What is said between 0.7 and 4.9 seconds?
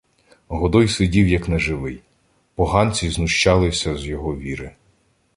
сидів як неживий— поганці знущалися з його віри.